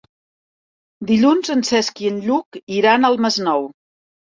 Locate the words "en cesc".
1.57-2.03